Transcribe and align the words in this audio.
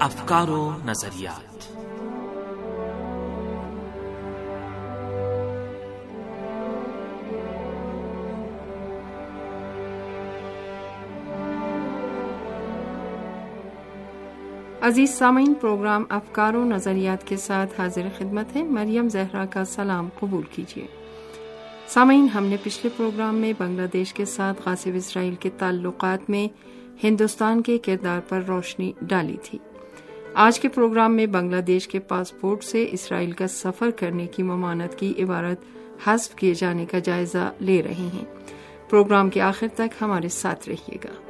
افکار 0.00 0.48
و 0.48 0.70
نظریات۔ 0.84 1.72
عزیز 14.84 15.10
سامعین، 15.10 15.54
پروگرام 15.54 16.04
افکار 16.08 16.54
و 16.54 16.64
نظریات 16.64 17.26
کے 17.26 17.36
ساتھ 17.36 17.80
حاضر 17.80 18.08
خدمت 18.18 18.56
ہے۔ 18.56 18.62
مریم 18.62 19.08
زہرا 19.08 19.44
کا 19.44 19.64
سلام 19.64 20.08
قبول 20.20 20.42
کیجیے۔ 20.42 20.86
سامعین، 21.86 22.28
ہم 22.28 22.44
نے 22.44 22.56
پچھلے 22.62 22.90
پروگرام 22.96 23.34
میں 23.34 23.52
بنگلہ 23.58 23.86
دیش 23.92 24.14
کے 24.14 24.24
ساتھ 24.24 24.62
غاصب 24.66 24.90
اسرائیل 24.94 25.34
کے 25.34 25.50
تعلقات 25.50 26.30
میں 26.30 26.48
ہندوستان 27.04 27.62
کے 27.62 27.78
کردار 27.78 28.20
پر 28.28 28.42
روشنی 28.48 28.92
ڈالی 29.00 29.36
تھی۔ 29.42 29.58
آج 30.34 30.60
کے 30.60 30.68
پروگرام 30.68 31.16
میں 31.16 31.26
بنگلہ 31.26 31.60
دیش 31.60 31.88
کے 31.88 31.98
پاسپورٹ 31.98 32.64
سے 32.64 32.88
اسرائیل 32.92 33.32
کا 33.32 33.46
سفر 33.46 33.90
کرنے 33.90 34.26
کی 34.26 34.42
ممانت 34.42 34.98
کی 34.98 35.14
عبارت 35.18 35.58
حذف 36.06 36.34
کیے 36.34 36.54
جانے 36.54 36.86
کا 36.86 36.98
جائزہ 36.98 37.52
لے 37.60 37.82
رہے 37.82 38.08
ہیں۔ 38.14 38.24
پروگرام 38.90 39.30
کے 39.30 39.40
آخر 39.40 39.66
تک 39.74 40.02
ہمارے 40.02 40.28
ساتھ 40.28 40.68
رہیے 40.68 40.96
گا۔ 41.04 41.29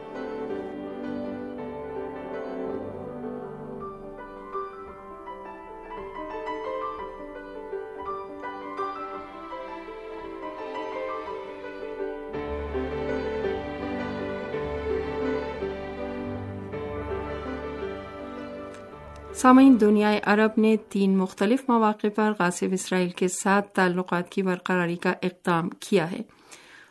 سامعین 19.43 19.81
دنیا 19.81 20.19
عرب 20.23 20.51
نے 20.57 20.77
تین 20.89 21.19
مختلف 21.19 21.63
مواقع 21.69 22.07
پر 22.15 22.33
غاصب 22.39 22.67
اسرائیل 22.73 23.11
کے 23.11 23.29
ساتھ 23.29 23.69
تعلقات 23.69 24.29
کی 24.29 24.43
برقراری 24.43 24.97
کا 24.97 25.13
اقدام 25.23 25.69
کیا 25.69 26.11
ہے۔ 26.11 26.21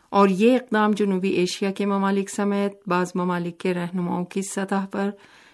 اور 0.09 0.27
یہ 0.27 0.55
اقدام 0.55 0.91
جنوبی 0.91 1.29
ایشیا 1.29 1.71
کے 1.71 1.85
ممالک 1.85 2.29
سمیت 2.29 2.89
بعض 2.89 3.11
ممالک 3.15 3.57
کے 3.57 3.73
رہنماؤں 3.73 4.25
کی 4.25 4.41
سطح 4.41 4.85
پر 4.91 5.09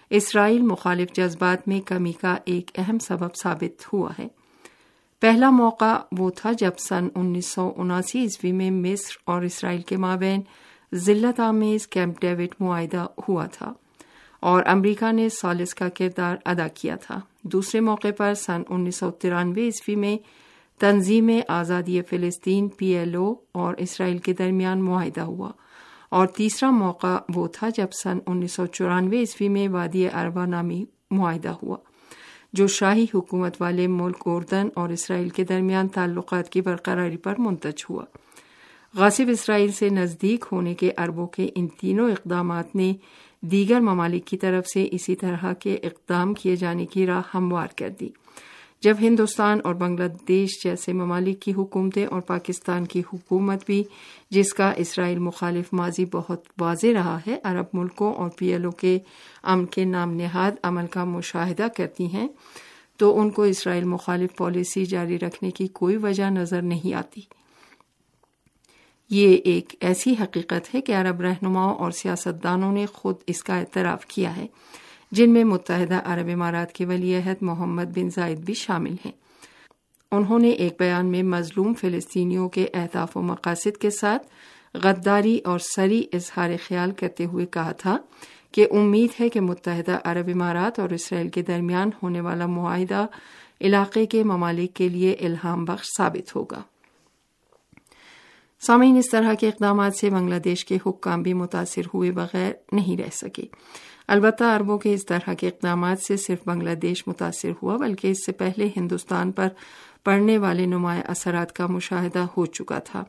اسرائیل 0.10 0.62
مخالف 0.62 1.14
جذبات 1.14 1.68
میں 1.68 1.82
کمی 1.82 2.12
کا 2.12 2.36
ایک 2.46 2.72
اہم 2.76 3.00
سبب 3.00 3.36
ثابت 3.44 3.94
ہوا 3.94 4.12
ہے۔ 4.20 4.28
پہلا 5.20 5.50
موقع 5.50 6.00
وہ 6.12 6.30
تھا 6.36 6.52
جب 6.52 6.72
سن 6.78 7.08
انیس 7.16 7.46
سو 7.46 7.74
اناسی 7.78 8.20
عیسوی 8.20 8.52
میں 8.52 8.72
مصر 8.72 9.16
اور 9.26 9.42
اسرائیل 9.42 9.82
کے 9.82 9.98
مابین 9.98 10.42
ذلت 10.94 11.40
آمیز 11.40 11.88
کیمپ 11.88 12.22
ڈیوڈ 12.22 12.56
معاہدہ 12.60 13.08
ہوا 13.30 13.46
تھا۔ 13.46 13.74
اور 14.40 14.64
امریکہ 14.66 15.12
نے 15.12 15.30
سالس 15.30 15.76
کا 15.76 15.90
کردار 15.90 16.36
ادا 16.46 16.68
کیا 16.68 16.96
تھا۔ 16.96 17.20
دوسرے 17.42 17.82
موقع 17.82 18.08
پر 18.18 18.34
سن 18.34 18.62
انیس 18.70 18.96
سو 18.96 19.12
ترانوے 19.12 19.62
عیسوی 19.62 19.96
میں 19.96 20.18
تنظیم 20.80 21.30
آزادی 21.48 22.02
فلسطین 22.02 22.68
پی 22.68 22.86
ایل 22.86 23.16
او 23.16 23.34
اور 23.52 23.74
اسرائیل 23.78 24.18
کے 24.18 24.34
درمیان 24.34 24.84
معاہدہ 24.84 25.22
ہوا۔ 25.22 25.52
اور 26.10 26.28
تیسرا 26.28 26.70
موقع 26.70 27.18
وہ 27.36 27.48
تھا 27.48 27.70
جب 27.70 27.88
سن 28.04 28.18
انیس 28.28 28.52
سو 28.52 28.66
چورانوے 28.66 29.20
عیسوی 29.20 29.50
میں 29.50 29.68
وادی 29.68 30.08
اربا 30.08 30.46
نامی 30.46 30.86
معاہدہ 31.12 31.54
ہوا، 31.64 31.78
جو 32.54 32.68
شاہی 32.68 33.06
حکومت 33.14 33.62
والے 33.62 33.88
ملک 33.88 34.24
اردن 34.26 34.68
اور 34.76 34.90
اسرائیل 34.90 35.30
کے 35.30 35.44
درمیان 35.44 35.88
تعلقات 35.88 36.50
کی 36.50 36.62
برقراری 36.62 37.18
پر 37.18 37.34
منتج 37.38 37.86
ہوا۔ 37.90 38.06
غاصب 38.98 39.24
اسرائیل 39.30 39.72
سے 39.72 39.90
نزدیک 39.90 40.46
ہونے 40.52 40.74
کے 40.74 40.92
اربوں 40.98 41.28
کے 41.28 41.50
ان 41.56 41.68
تینوں 41.68 42.12
اقدامات 42.12 42.76
نے 42.76 42.94
دیگر 43.52 43.80
ممالک 43.80 44.26
کی 44.26 44.38
طرف 44.38 44.68
سے 44.74 44.88
اسی 44.92 45.16
طرح 45.16 45.54
کے 45.54 45.78
اقدام 45.84 46.34
کیے 46.34 46.56
جانے 46.56 46.86
کی 46.86 47.06
راہ 47.06 47.22
ہموار 47.34 47.68
کر 47.76 47.90
دی۔ 48.00 48.10
جب 48.82 48.96
ہندوستان 49.02 49.60
اور 49.64 49.76
بنگلہ 49.76 50.08
دیش 50.28 50.64
جیسے 50.64 50.94
ممالک 50.94 51.42
کی 51.42 51.54
حکومتیں 51.54 52.06
اور 52.06 52.22
پاکستان 52.22 52.86
کی 52.86 53.02
حکومت 53.14 53.66
بھی، 53.66 53.84
جس 54.30 54.54
کا 54.54 54.72
اسرائیل 54.72 55.20
مخالف 55.20 55.74
ماضی 55.74 56.06
بہت 56.06 56.44
واضح 56.60 56.88
رہا 56.94 57.18
ہے، 57.28 57.36
عرب 57.44 57.66
ملکوں 57.74 58.14
اور 58.14 58.30
پی 58.30 58.48
ایل 58.48 58.66
او 58.66 58.72
کے 58.72 59.00
امن 59.44 59.66
کے 59.66 59.86
نام 59.86 60.12
نہاد 60.12 60.52
عمل 60.64 60.88
کا 60.88 61.04
مشاہدہ 61.04 61.68
کرتی 61.78 62.06
ہیں، 62.06 62.28
تو 62.98 63.20
ان 63.20 63.30
کو 63.30 63.42
اسرائیل 63.42 63.84
مخالف 63.84 64.36
پالیسی 64.36 64.86
جاری 64.86 65.20
رکھنے 65.20 65.52
کی 65.52 65.68
کوئی 65.68 65.98
وجہ 65.98 66.30
نظر 66.30 66.62
نہیں 66.62 66.94
آتی۔ 66.94 67.22
یہ 69.10 69.38
ایک 69.44 69.76
ایسی 69.80 70.16
حقیقت 70.24 70.76
ہے 70.76 70.82
کہ 70.82 70.96
عرب 70.96 71.22
رہنماؤں 71.22 71.76
اور 71.76 71.92
سیاستدانوں 71.92 72.72
نے 72.72 72.86
خود 72.86 73.16
اس 73.28 73.44
کا 73.44 73.58
اعتراف 73.58 74.06
کیا 74.06 74.36
ہے، 74.36 74.48
جن 75.12 75.34
میں 75.34 75.44
متحدہ 75.44 76.02
عرب 76.06 76.30
امارات 76.34 76.74
کے 76.74 76.86
ولی 76.86 77.16
عہد 77.16 77.36
محمد 77.42 77.84
بن 77.84 78.10
زائد 78.10 78.40
بھی 78.40 78.54
شامل 78.54 78.96
ہیں۔ 79.06 79.12
انہوں 80.12 80.40
نے 80.40 80.50
ایک 80.50 80.74
بیان 80.80 81.06
میں 81.06 81.24
مظلوم 81.24 81.74
فلسطینیوں 81.74 82.50
کے 82.50 82.68
اہداف 82.74 83.18
و 83.18 83.22
مقاصد 83.22 83.78
کے 83.78 83.90
ساتھ 83.90 84.28
غداری 84.74 85.40
اور 85.46 85.60
سری 85.60 86.04
اظہار 86.14 86.50
خیال 86.68 86.92
کرتے 86.92 87.26
ہوئے 87.26 87.46
کہا 87.46 87.72
تھا 87.72 87.98
کہ 88.52 88.68
امید 88.72 89.22
ہے 89.22 89.30
کہ 89.30 89.42
متحدہ 89.42 90.00
عرب 90.04 90.30
امارات 90.34 90.80
اور 90.80 90.90
اسرائیل 90.90 91.30
کے 91.30 91.42
درمیان 91.42 91.90
ہونے 92.04 92.22
والا 92.22 92.46
معاہدہ 92.46 93.06
علاقے 93.62 94.06
کے 94.06 94.24
ممالک 94.24 94.74
کے 94.74 94.90
لیے 94.90 95.14
الہام 95.14 95.66
بخش 95.66 95.88
ثابت 95.98 96.36
ہوگا۔ 96.36 96.62
سامعین 98.68 98.98
اس 98.98 99.10
طرح 99.10 99.34
کے 99.34 99.48
اقدامات 99.48 99.96
سے 99.96 100.10
بنگلہ 100.10 100.40
دیش 100.40 100.66
کے 100.66 100.78
حکام 100.86 101.22
بھی 101.22 101.34
متاثر 101.34 101.82
ہوئے 101.94 102.12
بغیر 102.12 102.52
نہیں 102.72 103.02
رہ 103.02 103.10
سکے۔ 103.12 103.44
البتہ 104.08 104.44
اربوں 104.44 104.78
کے 104.78 104.94
اس 104.94 105.06
طرح 105.06 105.34
کے 105.34 105.48
اقدامات 105.48 106.02
سے 106.02 106.18
صرف 106.18 106.40
بنگلہ 106.46 106.76
دیش 106.76 107.08
متاثر 107.08 107.52
ہوا، 107.64 107.78
بلکہ 107.78 108.08
اس 108.08 108.26
سے 108.26 108.32
پہلے 108.32 108.70
ہندوستان 108.78 109.32
پر 109.32 109.48
پڑنے 110.04 110.38
والے 110.38 110.66
نمایاں 110.66 111.04
اثرات 111.04 111.54
کا 111.54 111.68
مشاہدہ 111.68 112.26
ہو 112.38 112.46
چکا 112.46 112.80
تھا۔ 112.80 113.04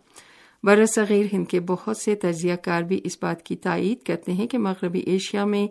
برصغیر 0.65 1.27
ہند 1.33 1.45
کے 1.49 1.61
بہت 1.61 1.97
سے 1.97 2.15
تجزیہ 2.15 2.55
کار 2.55 2.83
بھی 2.83 3.01
اس 3.05 3.19
بات 3.23 3.43
کی 3.43 3.57
تائید 3.57 4.07
کرتے 4.07 4.33
ہیں 4.33 4.47
کہ 4.47 4.59
مغربی 4.59 4.99
ایشیا 4.99 5.45
میں 5.45 5.67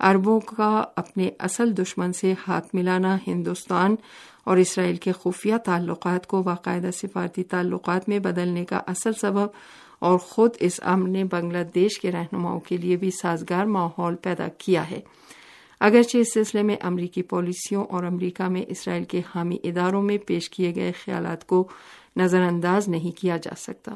اربوں 0.00 0.40
کا 0.40 0.84
اپنے 0.96 1.30
اصل 1.38 1.76
دشمن 1.76 2.12
سے 2.12 2.34
ہاتھ 2.48 2.74
ملانا، 2.74 3.16
ہندوستان 3.26 3.96
اور 4.44 4.56
اسرائیل 4.56 4.96
کے 4.96 5.12
خفیہ 5.12 5.54
تعلقات 5.56 6.26
کو 6.26 6.42
باقاعدہ 6.42 6.90
سفارتی 6.90 7.42
تعلقات 7.42 8.08
میں 8.08 8.18
بدلنے 8.18 8.64
کا 8.64 8.80
اصل 8.86 9.12
سبب 9.12 9.46
اور 9.98 10.18
خود 10.18 10.50
اس 10.60 10.80
امن 10.82 11.12
نے 11.12 11.24
بنگلہ 11.24 11.64
دیش 11.74 12.00
کے 12.00 12.12
رہنماؤں 12.12 12.60
کے 12.60 12.76
لیے 12.76 12.96
بھی 12.96 13.10
سازگار 13.10 13.64
ماحول 13.64 14.16
پیدا 14.16 14.48
کیا 14.48 14.90
ہے۔ 14.90 15.00
اگرچہ 15.80 16.18
اس 16.18 16.34
سلسلے 16.34 16.62
میں 16.62 16.76
امریکی 16.80 17.22
پالیسیوں 17.22 17.84
اور 17.84 18.04
امریکہ 18.04 18.44
میں 18.44 18.62
اسرائیل 18.68 19.04
کے 19.04 19.20
حامی 19.34 19.56
اداروں 19.64 20.02
میں 20.02 20.18
پیش 20.18 20.50
کیے 20.50 20.74
گئے 20.74 20.92
خیالات 21.04 21.46
کو 21.46 21.68
نظر 22.16 22.40
انداز 22.40 22.88
نہیں 22.88 23.20
کیا 23.20 23.36
جا 23.36 23.54
سکتا۔ 23.56 23.94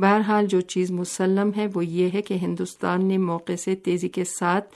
بہرحال 0.00 0.46
جو 0.46 0.60
چیز 0.60 0.90
مسلم 0.90 1.50
ہے 1.56 1.66
وہ 1.74 1.84
یہ 1.84 2.08
ہے 2.14 2.22
کہ 2.22 2.34
ہندوستان 2.34 3.04
نے 3.04 3.18
موقع 3.18 3.56
سے 3.56 3.74
تیزی 3.74 4.08
کے 4.08 4.24
ساتھ 4.24 4.74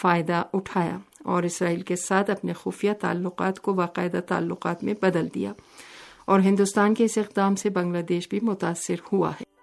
فائدہ 0.00 0.42
اٹھایا 0.52 0.98
اور 1.24 1.42
اسرائیل 1.42 1.80
کے 1.80 1.96
ساتھ 1.96 2.30
اپنے 2.30 2.52
خفیہ 2.52 2.92
تعلقات 3.00 3.60
کو 3.60 3.72
باقاعدہ 3.72 4.20
تعلقات 4.28 4.84
میں 4.84 4.94
بدل 5.02 5.28
دیا 5.34 5.52
اور 6.24 6.40
ہندوستان 6.40 6.94
کے 6.94 7.04
اس 7.04 7.18
اقدام 7.18 7.56
سے 7.56 7.70
بنگلہ 7.70 8.02
دیش 8.02 8.28
بھی 8.28 8.40
متاثر 8.42 8.94
ہوا 9.12 9.30
ہے۔ 9.30 9.55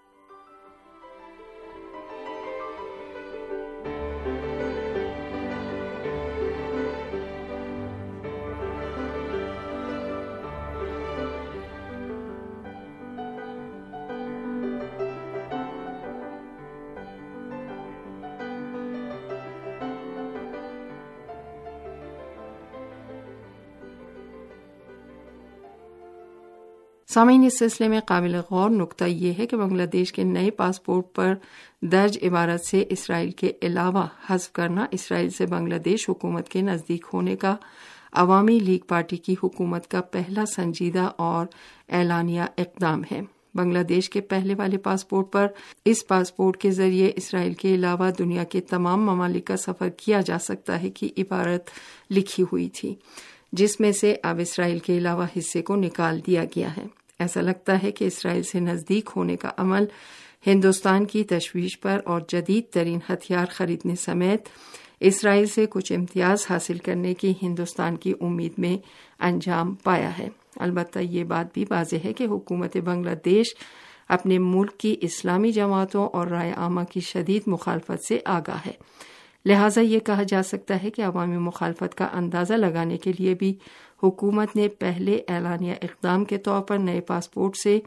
سامعین، 27.14 27.44
اس 27.44 27.58
سلسلے 27.60 27.88
میں 27.88 28.00
قابل 28.00 28.36
غور 28.52 28.70
نقطہ 28.70 29.04
یہ 29.04 29.34
ہے 29.38 29.46
کہ 29.48 29.58
بنگلہ 29.58 29.86
دیش 29.86 30.12
کے 30.14 30.24
نئے 30.24 30.52
پاسپورٹ 30.52 31.06
پر 31.16 31.34
درج 31.82 32.18
عبارت 32.22 32.66
سے 32.66 32.84
اسرائیل 32.90 33.32
کے 33.32 33.52
علاوہ 33.62 34.06
حذف 34.30 34.52
کرنا 34.52 34.86
اسرائیل 34.92 35.30
سے 35.30 35.46
بنگلہ 35.46 35.78
دیش 35.78 36.10
حکومت 36.10 36.50
کے 36.50 36.62
نزدیک 36.62 37.06
ہونے 37.14 37.36
کا، 37.36 37.56
عوامی 38.14 38.60
لیگ 38.60 38.86
پارٹی 38.88 39.18
کی 39.18 39.36
حکومت 39.44 39.88
کا 39.88 40.02
پہلا 40.02 40.46
سنجیدہ 40.46 41.10
اور 41.18 41.46
اعلانیہ 41.90 42.42
اقدام 42.58 43.04
ہے۔ 43.12 43.22
بنگلہ 43.56 43.84
دیش 43.84 44.10
کے 44.10 44.22
پہلے 44.22 44.56
والے 44.56 44.78
پاسپورٹ 44.78 45.32
پر 45.32 45.48
اس 45.86 46.08
پاسپورٹ 46.08 46.58
کے 46.58 46.72
ذریعے 46.72 47.12
اسرائیل 47.16 47.54
کے 47.54 47.76
علاوہ 47.76 48.10
دنیا 48.20 48.44
کے 48.44 48.62
تمام 48.62 49.06
ممالک 49.06 49.46
کا 49.46 49.58
سفر 49.58 49.90
کیا 49.90 50.22
جا 50.22 50.40
سکتا 50.40 50.82
ہے 50.82 50.90
کہ 50.90 51.10
عبارت 51.18 51.70
لکھی 52.12 52.44
ہوئی 52.44 52.70
تھی، 52.70 52.96
جس 53.52 53.80
میں 53.80 53.92
سے 53.92 54.16
اب 54.24 54.40
اسرائیل 54.40 54.80
کے 54.80 54.98
علاوہ 54.98 55.26
حصے 55.38 55.62
کو 55.62 55.76
نکال 55.76 56.20
دیا 56.28 56.44
گیا 56.56 56.76
ہے۔ 56.78 56.86
ایسا 57.24 57.42
لگتا 57.42 57.84
ہے 57.84 57.92
کہ 57.92 58.06
اسرائیل 58.06 58.44
سے 58.44 58.60
نزدیک 58.60 59.10
ہونے 59.16 59.36
کا 59.36 59.50
عمل 59.58 59.86
ہندوستان 60.48 61.06
کی 61.06 61.24
تشویش 61.24 61.80
پر 61.80 62.02
اور 62.06 62.22
جدید 62.28 62.74
ترین 62.74 63.00
ہتھیار 63.10 63.46
خریدنے 63.50 63.96
سمیت 63.96 64.42
اسرائیل 65.00 65.46
سے 65.46 65.66
کچھ 65.70 65.94
امتیاز 65.94 66.46
حاصل 66.50 66.78
کرنے 66.78 67.14
کی 67.14 67.34
ہندوستان 67.42 67.96
کی 67.96 68.14
امید 68.22 68.52
میں 68.58 68.78
انجام 69.20 69.76
پایا 69.76 70.18
ہے۔ 70.18 70.30
البتہ 70.56 71.00
یہ 71.00 71.24
بات 71.24 71.46
بھی 71.54 71.66
واضح 71.70 71.96
ہے 72.06 72.14
کہ 72.14 72.24
حکومت 72.24 72.78
بنگلہ 72.78 73.16
دیش 73.26 73.46
اپنے 74.10 74.40
ملک 74.40 74.78
کی 74.78 74.96
اسلامی 75.02 75.52
جماعتوں 75.52 76.08
اور 76.08 76.28
رائے 76.28 76.52
عامہ 76.52 76.82
کی 76.82 77.00
شدید 77.00 77.42
مخالفت 77.48 78.08
سے 78.08 78.20
آگاہ 78.26 78.58
ہے۔ 78.66 78.72
لہٰذا 79.46 79.82
یہ 79.82 80.00
کہا 80.00 80.24
جا 80.24 80.44
سکتا 80.44 80.84
ہے 80.84 80.90
کہ 80.90 81.02
عوامی 81.02 81.38
مخالفت 81.38 81.96
کا 81.96 82.08
اندازہ 82.14 82.54
لگانے 82.54 82.98
کے 82.98 83.12
لیے 83.20 83.34
بھی 83.34 83.56
حکومت 84.04 84.56
نے 84.56 84.68
پہلے 84.68 85.22
اعلانیہ 85.28 85.74
اقدام 85.82 86.26
کے 86.26 86.38
طور 86.38 86.62
پر 86.62 86.78
نئے 86.78 87.02
پاسپورٹ 87.02 87.58
سے 87.64 87.80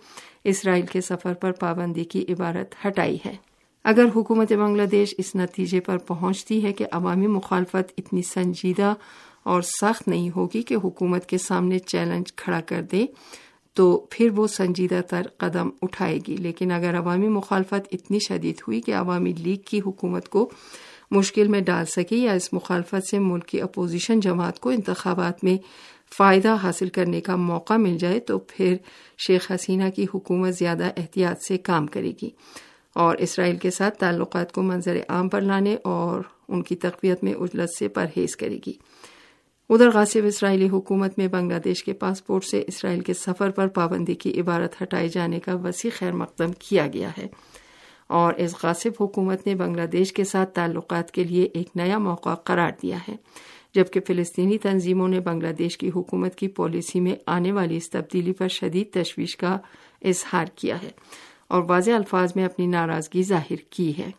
اسرائیل 0.44 0.86
کے 0.86 1.00
سفر 1.00 1.34
پر 1.34 1.52
پابندی 1.52 2.04
کی 2.04 2.24
عبارت 2.28 2.86
ہٹائی 2.86 3.18
ہے۔ 3.26 3.36
اگر 3.84 4.04
حکومت 4.16 4.52
بنگلہ 4.52 4.82
دیش 4.82 5.14
اس 5.18 5.34
نتیجے 5.34 5.80
پر 5.80 5.98
پہنچتی 5.98 6.62
ہے 6.62 6.72
کہ 6.72 6.84
عوامی 6.92 7.26
مخالفت 7.26 7.92
اتنی 7.98 8.22
سنجیدہ 8.22 8.94
اور 9.42 9.62
سخت 9.62 10.08
نہیں 10.08 10.30
ہوگی 10.36 10.62
کہ 10.62 10.76
حکومت 10.84 11.26
کے 11.26 11.38
سامنے 11.38 11.78
چیلنج 11.78 12.34
کھڑا 12.34 12.60
کر 12.60 12.82
دے، 12.82 13.06
تو 13.74 14.06
پھر 14.10 14.30
وہ 14.36 14.46
سنجیدہ 14.46 15.00
تر 15.10 15.22
قدم 15.36 15.70
اٹھائے 15.82 16.19
گی۔ 16.28 16.36
لیکن 16.36 16.72
اگر 16.72 16.98
عوامی 16.98 17.28
مخالفت 17.28 17.88
اتنی 17.92 18.19
شدید 18.19 18.60
ہوئی 18.69 18.80
کہ 18.80 18.94
عوامی 18.94 19.32
لیگ 19.32 19.56
کی 19.64 19.80
حکومت 19.86 20.28
کو 20.28 20.50
مشکل 21.10 21.48
میں 21.48 21.60
ڈال 21.60 21.84
سکے 21.84 22.16
یا 22.16 22.32
اس 22.32 22.52
مخالفت 22.52 23.08
سے 23.10 23.19
ملک 23.19 23.46
کی 23.46 23.60
اپوزیشن 23.60 24.20
جماعت 24.20 24.60
کو 24.60 24.70
انتخابات 24.70 25.44
میں 25.44 25.56
فائدہ 26.14 26.56
حاصل 26.62 26.88
کرنے 26.88 27.20
کا 27.20 27.37
موقع 27.37 27.75
مل 27.75 27.99
جائے 27.99 28.20
تو 28.20 28.38
پھر 28.38 28.76
شیخ 29.26 29.53
حسینہ 29.53 29.91
کی 29.97 30.06
حکومت 30.14 30.55
زیادہ 30.55 30.91
احتیاط 30.97 31.43
سے 31.43 31.58
کام 31.58 31.87
کرے 31.87 32.12
گی 32.23 32.31
اور 32.94 33.17
اسرائیل 33.17 33.56
کے 33.56 33.70
ساتھ 33.70 33.99
تعلقات 33.99 34.53
کو 34.53 34.62
منظر 34.62 34.97
عام 35.08 35.29
پر 35.29 35.41
لانے 35.41 35.76
اور 35.85 36.20
ان 36.49 36.62
کی 36.62 36.76
تقویت 36.76 37.25
میں 37.25 37.35
اجلت 37.35 37.70
سے 37.79 37.88
پرہیز 37.88 38.37
کرے 38.37 38.58
گی۔ 38.67 38.73
ادھر 39.70 39.91
غاصب 39.91 40.20
اسرائیلی 40.25 40.69
حکومت 40.69 41.19
میں 41.19 41.29
بنگلہ 41.29 41.58
دیش 41.58 41.85
کے 41.85 41.93
پاسپورٹ 41.93 42.44
سے 42.44 42.64
اسرائیل 42.67 43.00
کے 43.00 43.14
سفر 43.14 43.50
پر 43.50 43.67
پابندی 43.67 44.14
کی 44.14 44.41
عبارت 44.41 44.82
ہٹائے 44.82 45.08
جانے 45.08 45.41
کا 45.41 45.55
وسیع 45.55 45.91
خیر 45.99 46.12
مقدم 46.12 46.53
کیا 46.53 46.87
گیا 46.93 47.11
ہے۔ 47.19 47.26
اور 48.06 48.35
اس 48.35 48.55
غاصب 48.62 48.91
حکومت 49.00 49.47
نے 49.47 49.55
بنگلہ 49.55 49.87
دیش 49.87 50.12
کے 50.12 50.25
ساتھ 50.25 50.50
تعلقات 50.55 51.11
کے 51.11 51.25
لیے 51.25 51.49
ایک 51.55 51.69
نیا 51.75 51.99
موقع 51.99 52.35
قرار 52.35 52.70
دیا 52.82 52.99
ہے، 53.08 53.17
جبکہ 53.75 54.00
فلسطینی 54.06 54.58
تنظیموں 54.58 55.08
نے 55.08 55.20
بنگلہ 55.20 55.53
دیش 55.53 55.79
کی 55.79 55.91
حکومت 55.97 56.35
کی 56.35 56.49
پالیسی 56.49 57.00
میں 57.00 57.14
آنے 57.26 57.53
والی 57.53 57.76
اس 57.76 57.91
تبدیلی 57.91 58.32
پر 58.32 58.49
شدید 58.49 58.93
تشویش 58.93 59.37
کا 59.37 59.58
اظہار 60.03 60.47
کیا 60.56 60.82
ہے 60.82 60.91
اور 61.49 61.62
واضح 61.69 61.91
الفاظ 61.91 62.32
میں 62.37 62.44
اپنی 62.44 62.67
ناراضگی 62.67 63.23
ظاہر 63.23 63.56
کی 63.70 63.93
ہے۔ 63.99 64.11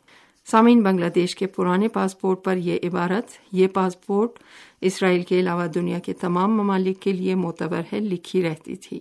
سامعین، 0.45 0.81
بنگلہ 0.81 1.10
دیش 1.16 1.36
کے 1.36 1.48
پرانے 1.48 1.88
پاسپورٹ 1.88 2.44
پر 2.44 2.57
یہ 2.57 2.80
عبارت، 2.84 3.31
یہ 3.51 3.68
پاسپورٹ 3.68 4.39
اسرائیل 4.81 5.22
کے 5.22 5.39
علاوہ 5.39 5.68
دنیا 5.68 6.00
کے 6.00 6.13
تمام 6.13 6.57
ممالک 6.57 7.01
کے 7.01 7.12
لیے 7.12 7.36
معتبر 7.36 7.81
ہے، 7.94 8.00
لکھی 8.00 8.44
رہتی 8.44 8.75
تھی۔ 8.75 9.00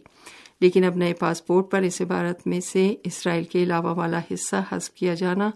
لیکن 0.61 0.85
اب 0.85 0.97
نئے 0.97 1.15
پاسپورٹ 1.15 1.71
پر 1.71 1.83
اس 1.83 2.01
عبارت 2.01 2.47
میں 2.47 2.61
سے 2.61 2.95
اسرائیل 3.05 3.45
کے 3.45 3.63
علاوہ 3.63 3.95
والا 3.95 4.21
حصہ 4.35 4.57
حذف 4.73 4.91
کیا 4.91 5.15
جانا 5.15 5.51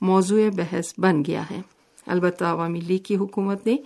موضوع 0.00 0.42
بحث 0.56 0.92
بن 0.98 1.22
گیا 1.26 1.42
ہے۔ 1.50 1.60
البتہ 2.06 2.44
عوامی 2.44 2.80
لیگ 2.80 2.98
کی 2.98 3.16
حکومت 3.16 3.66
نے 3.66 3.76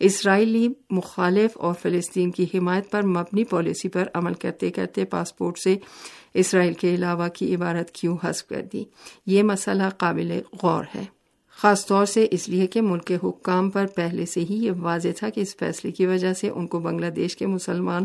اسرائیلی 0.00 0.68
مخالف 0.90 1.50
اور 1.54 1.74
فلسطین 1.82 2.30
کی 2.30 2.46
حمایت 2.54 2.90
پر 2.90 3.02
مبنی 3.02 3.44
پالیسی 3.44 3.88
پر 3.88 4.08
عمل 4.14 4.34
کرتے 4.34 4.70
کرتے 4.70 5.04
پاسپورٹ 5.04 5.58
سے 5.58 5.76
اسرائیل 6.34 6.74
کے 6.74 6.94
علاوہ 6.94 7.28
کی 7.28 7.54
عبارت 7.54 7.90
کیوں 7.90 8.16
حذف 8.24 8.46
کر 8.46 8.62
دی؟ 8.72 8.84
یہ 9.26 9.42
مسئلہ 9.42 9.82
قابل 9.98 10.40
غور 10.62 10.84
ہے۔ 10.94 11.17
خاص 11.58 11.86
طور 11.86 12.06
سے 12.06 12.26
اس 12.30 12.48
لیے 12.48 12.66
کہ 12.66 12.80
ملک 12.80 13.04
کے 13.04 13.16
حکام 13.24 13.70
پر 13.70 13.86
پہلے 13.86 14.26
سے 14.26 14.40
ہی 14.40 14.54
یہ 14.54 14.72
واضح 14.78 15.08
تھا 15.16 15.30
کہ 15.30 15.40
اس 15.40 15.56
فیصلے 15.56 15.92
کی 15.92 16.06
وجہ 16.06 16.32
سے 16.34 16.48
ان 16.48 16.66
کو 16.66 16.78
بنگلہ 16.78 17.06
دیش 17.06 17.36
کے 17.36 17.46
مسلمان 17.46 18.04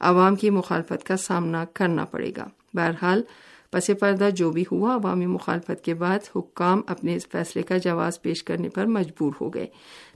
عوام 0.00 0.36
کی 0.36 0.50
مخالفت 0.50 1.04
کا 1.04 1.16
سامنا 1.16 1.64
کرنا 1.64 2.04
پڑے 2.04 2.32
گا۔ 2.36 2.48
بہرحال، 2.74 3.22
پس 3.70 3.90
پردہ 4.00 4.28
جو 4.36 4.50
بھی 4.50 4.64
ہوا، 4.72 4.94
عوامی 4.94 5.26
مخالفت 5.26 5.84
کے 5.84 5.94
بعد 5.94 6.18
حکام 6.36 6.80
اپنے 6.86 7.14
اس 7.14 7.28
فیصلے 7.28 7.62
کا 7.62 7.76
جواز 7.76 8.22
پیش 8.22 8.44
کرنے 8.44 8.68
پر 8.68 8.86
مجبور 8.86 9.32
ہو 9.40 9.54
گئے 9.54 9.66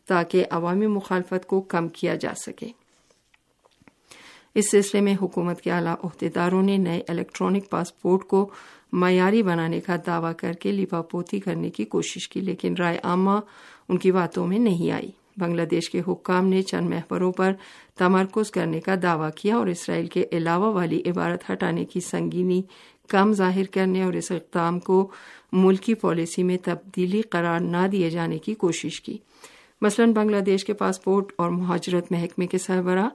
تاکہ 0.06 0.44
عوامی 0.50 0.86
مخالفت 0.86 1.46
کو 1.46 1.60
کم 1.60 1.88
کیا 1.88 2.14
جا 2.14 2.32
سکے۔ 2.36 2.68
اس 4.54 4.70
سلسلے 4.70 5.00
میں 5.00 5.14
حکومت 5.22 5.60
کے 5.60 5.70
اعلی 5.70 5.94
عہدیداروں 6.04 6.62
نے 6.62 6.76
نئے 6.76 7.02
الیکٹرانک 7.08 7.70
پاسپورٹ 7.70 8.24
کو 8.24 8.50
معیاری 8.96 9.42
بنانے 9.42 9.80
کا 9.80 9.96
دعوی 10.06 10.34
کر 10.36 10.52
کے 10.52 10.72
لپا 10.72 11.02
پوتی 11.02 11.40
کرنے 11.40 11.70
کی 11.70 11.84
کوشش 11.84 12.28
کی، 12.28 12.40
لیکن 12.40 12.74
رائے 12.78 12.98
عامہ 13.02 13.40
ان 13.88 13.98
کی 13.98 14.12
باتوں 14.12 14.46
میں 14.46 14.58
نہیں 14.58 14.90
آئی۔ 14.90 15.10
بنگلہ 15.36 15.62
دیش 15.62 15.90
کے 15.90 16.00
حکام 16.08 16.46
نے 16.46 16.62
چند 16.62 16.88
محوروں 16.88 17.32
پر 17.32 17.52
تمرکز 17.98 18.50
کرنے 18.50 18.80
کا 18.80 18.94
دعویٰ 19.02 19.30
کیا 19.36 19.56
اور 19.56 19.66
اسرائیل 19.66 20.06
کے 20.06 20.24
علاوہ 20.32 20.72
والی 20.72 21.02
عبارت 21.06 21.50
ہٹانے 21.50 21.84
کی 21.84 22.00
سنگینی 22.00 22.62
کم 23.08 23.32
ظاہر 23.32 23.64
کرنے 23.64 24.02
اور 24.02 24.12
اس 24.12 24.30
اقدام 24.30 24.80
کو 24.80 25.10
ملکی 25.52 25.94
پالیسی 25.94 26.42
میں 26.42 26.56
تبدیلی 26.64 27.22
قرار 27.22 27.60
نہ 27.60 27.86
دیے 27.92 28.10
جانے 28.10 28.38
کی 28.38 28.54
کوشش 28.54 29.00
کی۔ 29.00 29.18
مثلا 29.80 30.06
بنگلہ 30.14 30.40
دیش 30.40 30.64
کے 30.64 30.72
پاسپورٹ 30.72 31.32
اور 31.38 31.50
مہاجرت 31.50 32.12
محکمے 32.12 32.46
کے 32.46 32.58
سربراہ 32.58 33.08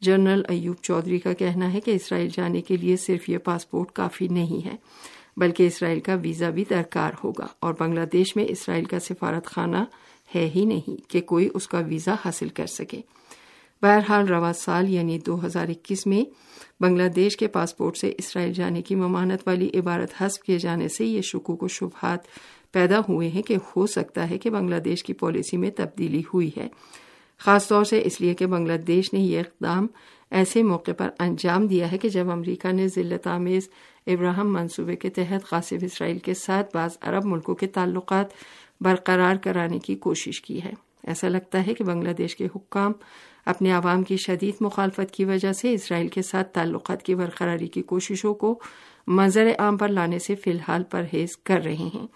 جنرل 0.00 0.42
ایوب 0.48 0.76
چودھری 0.82 1.18
کا 1.18 1.32
کہنا 1.32 1.72
ہے 1.72 1.80
کہ 1.80 1.90
اسرائیل 1.90 2.28
جانے 2.28 2.62
کے 2.62 2.76
لیے 2.76 2.96
صرف 2.96 3.28
یہ 3.28 3.38
پاسپورٹ 3.38 3.92
کافی 3.92 4.28
نہیں 4.28 4.66
ہے۔ 4.66 4.76
بلکہ 5.36 5.66
اسرائیل 5.66 6.00
کا 6.00 6.14
ویزا 6.14 6.50
بھی 6.50 6.64
درکار 6.70 7.12
ہوگا 7.24 7.46
اور 7.60 7.74
بنگلہ 7.80 8.04
دیش 8.12 8.36
میں 8.36 8.44
اسرائیل 8.48 8.84
کا 8.84 9.00
سفارت 9.00 9.46
خانہ 9.46 9.84
ہے 10.34 10.50
ہی 10.54 10.64
نہیں 10.64 11.10
کہ 11.10 11.20
کوئی 11.20 11.48
اس 11.54 11.68
کا 11.68 11.78
ویزا 11.78 12.14
حاصل 12.24 12.48
کر 12.48 12.66
سکے۔ 12.66 13.00
بہرحال 13.82 14.26
رواں 14.26 14.52
سال 14.52 14.88
یعنی 14.88 15.18
دو 15.18 15.46
ہزار 15.46 15.68
اکیس 15.68 16.06
میں 16.06 16.24
بنگلہ 16.82 17.08
دیش 17.08 17.36
کے 17.36 17.46
پاسپورٹ 17.46 17.96
سے 17.96 18.12
اسرائیل 18.18 18.52
جانے 18.52 18.82
کی 18.82 18.94
ممانت 18.94 19.40
والی 19.46 19.70
عبارت 19.74 20.22
حسب 20.22 20.42
کیے 20.42 20.58
جانے 20.58 20.88
سے 20.88 21.04
یہ 21.04 21.20
شکوک 21.20 21.62
و 21.62 21.68
شبہات 21.68 22.18
پیدا 22.72 22.98
ہوئے 22.98 23.28
ہیں 23.28 23.42
کہ 23.42 23.56
ہو 23.76 23.86
سکتا 23.86 24.30
ہے 24.30 24.38
کہ 24.38 24.50
بنگلہ 24.50 24.76
دیش 24.76 25.04
کی 25.04 25.12
پالیسی 25.12 25.56
میں 25.56 25.70
تبدیلی 25.70 26.22
ہوئی 26.34 26.50
ہے۔ 26.56 26.68
خاص 27.38 27.68
طور 27.68 27.84
سے 27.84 28.02
اس 28.04 28.20
لیے 28.20 28.34
کہ 28.34 28.46
بنگلہ 28.46 28.76
دیش 28.76 29.12
نے 29.12 29.20
یہ 29.20 29.40
اقدام 29.40 29.86
ایسے 30.30 30.62
موقع 30.62 30.92
پر 30.92 31.08
انجام 31.18 31.66
دیا 31.66 31.92
ہے 31.92 31.98
کہ 31.98 32.08
جب 32.08 32.30
امریکہ 32.30 32.72
نے 32.72 32.88
ذلت 32.88 33.26
آمیز 33.26 33.68
ابراہم 34.06 34.52
منصوبے 34.52 34.96
کے 34.96 35.10
تحت 35.10 35.48
قاصب 35.48 35.76
اسرائیل 35.82 36.18
کے 36.18 36.34
ساتھ 36.34 36.76
بعض 36.76 36.90
عرب 37.00 37.24
ملکوں 37.24 37.54
کے 37.54 37.66
تعلقات 37.66 38.26
برقرار 38.80 39.36
کرانے 39.36 39.78
کی 39.78 39.94
کوشش 39.94 40.42
کی 40.42 40.62
ہے۔ 40.62 40.72
ایسا 41.02 41.28
لگتا 41.28 41.66
ہے 41.66 41.74
کہ 41.74 41.84
بنگلہ 41.84 42.12
دیش 42.12 42.36
کے 42.36 42.46
حکام 42.56 42.92
اپنے 43.44 43.72
عوام 43.72 44.02
کی 44.02 44.16
شدید 44.16 44.54
مخالفت 44.60 45.10
کی 45.12 45.24
وجہ 45.24 45.52
سے 45.52 45.72
اسرائیل 45.72 46.08
کے 46.08 46.22
ساتھ 46.22 46.48
تعلقات 46.48 47.02
کی 47.02 47.14
برقراری 47.14 47.66
کی 47.66 47.82
کوششوں 47.82 48.34
کو 48.34 48.58
منظر 49.06 49.50
عام 49.58 49.76
پر 49.76 49.88
لانے 49.88 50.18
سے 50.18 50.34
فی 50.34 50.50
الحال 50.50 50.82
پرہیز 50.84 51.36
کر 51.36 51.60
رہے 51.64 51.88
ہیں۔ 51.94 52.06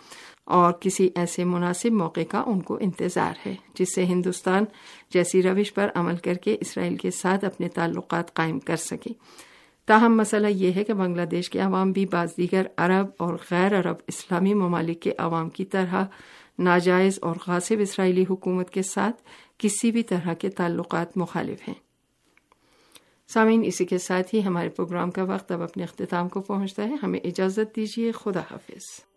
اور 0.44 0.72
کسی 0.72 1.10
ایسے 1.14 1.44
مناسب 1.44 1.92
موقع 1.92 2.20
کا 2.28 2.42
ان 2.46 2.60
کو 2.60 2.78
انتظار 2.80 3.32
ہے، 3.46 3.54
جس 3.74 3.94
سے 3.94 4.04
ہندوستان 4.04 4.64
جیسی 5.10 5.42
روش 5.42 5.74
پر 5.74 5.88
عمل 5.94 6.16
کر 6.16 6.34
کے 6.34 6.56
اسرائیل 6.60 6.96
کے 6.96 7.10
ساتھ 7.10 7.44
اپنے 7.44 7.68
تعلقات 7.68 8.34
قائم 8.34 8.58
کر 8.58 8.76
سکے۔ 8.76 9.10
تاہم 9.88 10.16
مسئلہ 10.16 10.46
یہ 10.46 10.72
ہے 10.72 10.84
کہ 10.84 10.92
بنگلہ 10.92 11.22
دیش 11.22 11.50
کے 11.50 11.58
عوام 11.58 11.92
بھی 11.92 12.06
بعض 12.06 12.28
دیگر 12.36 12.66
عرب 12.76 13.06
اور 13.18 13.34
غیر 13.50 13.80
عرب 13.80 13.96
اسلامی 14.06 14.54
ممالک 14.54 15.02
کے 15.02 15.12
عوام 15.18 15.50
کی 15.50 15.64
طرح 15.64 16.04
ناجائز 16.58 17.18
اور 17.22 17.36
غاصب 17.46 17.74
اسرائیلی 17.80 18.24
حکومت 18.30 18.70
کے 18.70 18.82
ساتھ 18.82 19.22
کسی 19.58 19.90
بھی 19.90 20.02
طرح 20.02 20.32
کے 20.32 20.48
تعلقات 20.48 21.16
مخالف 21.16 21.68
ہیں۔ 21.68 21.74
سامعین، 23.28 23.62
اسی 23.64 23.84
کے 23.84 23.98
ساتھ 23.98 24.34
ہی 24.34 24.44
ہمارے 24.44 24.68
پروگرام 24.68 25.10
کا 25.10 25.22
وقت 25.22 25.52
اب 25.52 25.62
اپنے 25.62 25.82
اختتام 25.82 26.28
کو 26.28 26.40
پہنچتا 26.40 26.84
ہے۔ 26.84 26.94
ہمیں 27.02 27.20
اجازت 27.24 27.76
دیجیے، 27.76 28.12
خدا 28.12 28.40
حافظ۔ 28.40 29.07